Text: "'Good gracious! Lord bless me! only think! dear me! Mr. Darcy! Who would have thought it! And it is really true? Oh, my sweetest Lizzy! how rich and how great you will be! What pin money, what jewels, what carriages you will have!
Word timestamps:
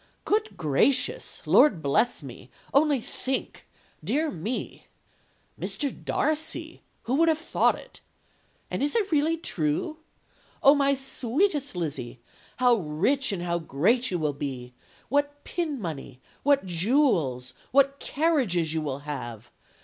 "'Good 0.25 0.57
gracious! 0.57 1.43
Lord 1.45 1.83
bless 1.83 2.23
me! 2.23 2.49
only 2.73 2.99
think! 2.99 3.67
dear 4.03 4.31
me! 4.31 4.87
Mr. 5.59 5.91
Darcy! 5.93 6.81
Who 7.03 7.13
would 7.13 7.29
have 7.29 7.37
thought 7.37 7.75
it! 7.75 8.01
And 8.71 8.81
it 8.81 8.95
is 8.95 9.11
really 9.11 9.37
true? 9.37 9.97
Oh, 10.63 10.73
my 10.73 10.95
sweetest 10.95 11.75
Lizzy! 11.75 12.19
how 12.57 12.77
rich 12.77 13.31
and 13.31 13.43
how 13.43 13.59
great 13.59 14.09
you 14.09 14.17
will 14.17 14.33
be! 14.33 14.73
What 15.07 15.43
pin 15.43 15.79
money, 15.79 16.19
what 16.41 16.65
jewels, 16.65 17.53
what 17.71 17.99
carriages 17.99 18.73
you 18.73 18.81
will 18.81 18.99
have! 19.05 19.51